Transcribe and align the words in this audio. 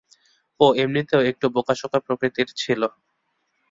ও 0.59 0.75
এমনিতেও 0.77 1.21
একটু 1.31 1.45
বোকাসোকা 1.55 1.99
প্রকৃতির 2.05 2.47
ছিল! 2.55 2.81